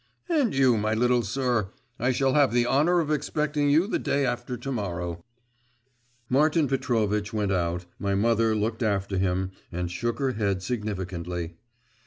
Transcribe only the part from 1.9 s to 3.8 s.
I shall have the honour of expecting